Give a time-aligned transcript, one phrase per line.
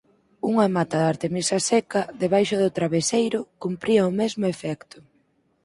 [0.49, 4.97] Unha mata de artemisa seca debaixo do traveseiro cumpría o mesmo efecto.